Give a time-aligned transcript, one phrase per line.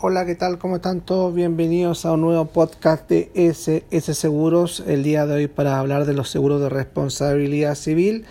[0.00, 0.58] Hola, ¿qué tal?
[0.58, 1.34] ¿Cómo están todos?
[1.34, 4.84] Bienvenidos a un nuevo podcast de SS Seguros.
[4.86, 8.24] El día de hoy para hablar de los seguros de responsabilidad civil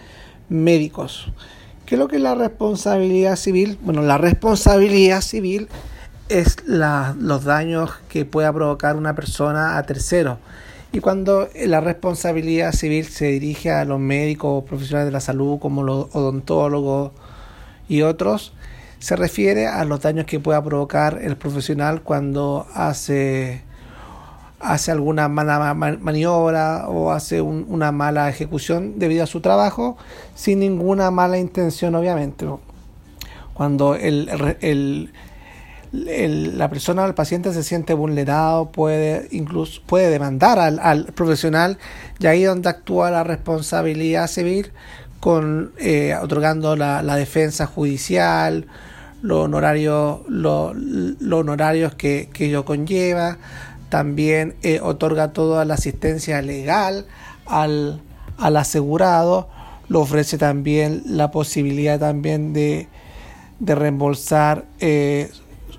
[0.48, 1.30] médicos.
[1.86, 3.78] ¿Qué es lo que es la responsabilidad civil?
[3.82, 5.68] Bueno, la responsabilidad civil
[6.30, 10.38] es los daños que pueda provocar una persona a tercero.
[10.94, 15.60] Y cuando la responsabilidad civil se dirige a los médicos o profesionales de la salud
[15.60, 17.12] como los odontólogos
[17.90, 18.54] y otros,
[19.00, 23.62] se refiere a los daños que pueda provocar el profesional cuando hace,
[24.60, 29.98] hace alguna mala maniobra o hace una mala ejecución debido a su trabajo
[30.36, 32.48] sin ninguna mala intención obviamente.
[33.54, 34.30] Cuando el,
[34.62, 35.12] el,
[35.92, 41.06] el, la persona o el paciente se siente vulnerado, puede incluso puede demandar al, al
[41.06, 41.78] profesional
[42.20, 44.72] y ahí donde actúa la responsabilidad civil
[45.20, 48.68] con eh, otorgando la, la, defensa judicial,
[49.22, 50.22] los honorarios,
[51.96, 53.38] que, que ello conlleva,
[53.90, 57.06] también eh, otorga toda la asistencia legal
[57.46, 58.02] al,
[58.38, 59.50] al asegurado,
[59.90, 62.88] le ofrece también la posibilidad también de,
[63.60, 65.32] de reembolsar eh,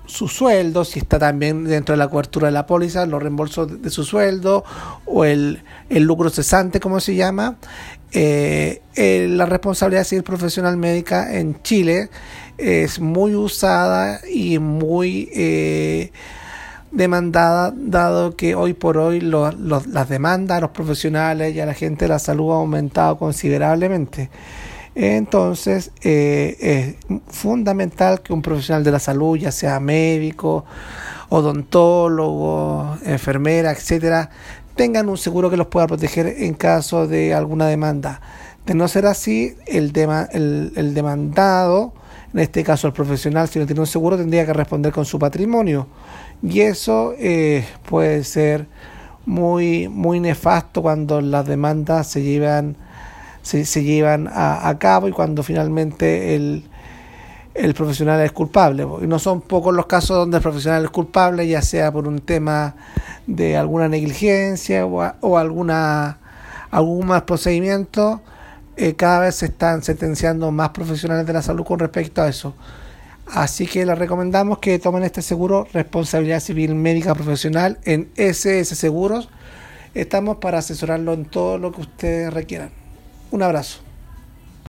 [0.09, 3.91] su sueldo, si está también dentro de la cobertura de la póliza, los reembolsos de
[3.91, 4.65] su sueldo
[5.05, 7.59] o el, el lucro cesante, como se llama.
[8.13, 12.09] Eh, eh, la responsabilidad civil profesional médica en Chile
[12.57, 16.11] es muy usada y muy eh,
[16.91, 22.07] demandada, dado que hoy por hoy las demandas a los profesionales y a la gente
[22.07, 24.31] de la salud ha aumentado considerablemente.
[25.01, 30.65] Entonces, eh, es fundamental que un profesional de la salud, ya sea médico,
[31.29, 34.31] odontólogo, enfermera, etcétera,
[34.75, 38.21] tengan un seguro que los pueda proteger en caso de alguna demanda.
[38.67, 41.93] De no ser así, el, tema, el, el demandado,
[42.35, 45.17] en este caso el profesional, si no tiene un seguro, tendría que responder con su
[45.21, 45.87] patrimonio.
[46.43, 48.67] Y eso eh, puede ser
[49.27, 52.77] muy, muy nefasto cuando las demandas se llevan
[53.49, 56.65] se, llevan a, a, cabo y cuando finalmente el,
[57.55, 58.87] el profesional es culpable.
[59.03, 62.21] Y no son pocos los casos donde el profesional es culpable, ya sea por un
[62.21, 62.75] tema
[63.27, 66.19] de alguna negligencia o, o alguna
[66.71, 68.21] algún más procedimiento.
[68.77, 72.55] Eh, cada vez se están sentenciando más profesionales de la salud con respecto a eso.
[73.27, 79.29] Así que les recomendamos que tomen este seguro responsabilidad civil médica profesional en SS Seguros.
[79.95, 82.71] Estamos para asesorarlo en todo lo que ustedes requieran.
[83.31, 83.88] Un abrazo.